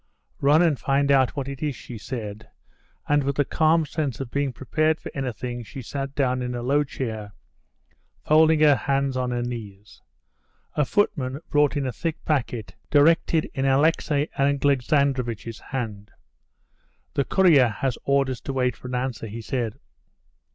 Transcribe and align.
"Run 0.39 0.63
and 0.63 0.79
find 0.79 1.11
out 1.11 1.35
what 1.35 1.47
it 1.47 1.61
is," 1.61 1.75
she 1.75 1.99
said, 1.99 2.49
and 3.07 3.23
with 3.23 3.37
a 3.37 3.45
calm 3.45 3.85
sense 3.85 4.19
of 4.19 4.31
being 4.31 4.51
prepared 4.51 4.99
for 4.99 5.11
anything, 5.13 5.61
she 5.63 5.83
sat 5.83 6.15
down 6.15 6.41
in 6.41 6.55
a 6.55 6.63
low 6.63 6.83
chair, 6.83 7.33
folding 8.25 8.61
her 8.61 8.73
hands 8.75 9.15
on 9.15 9.29
her 9.29 9.43
knees. 9.43 10.01
A 10.73 10.85
footman 10.85 11.39
brought 11.51 11.77
in 11.77 11.85
a 11.85 11.91
thick 11.91 12.25
packet 12.25 12.73
directed 12.89 13.45
in 13.53 13.65
Alexey 13.67 14.27
Alexandrovitch's 14.39 15.59
hand. 15.59 16.09
"The 17.13 17.23
courier 17.23 17.67
has 17.69 17.95
orders 18.03 18.41
to 18.41 18.53
wait 18.53 18.75
for 18.75 18.87
an 18.87 18.95
answer," 18.95 19.27
he 19.27 19.43
said. 19.43 19.77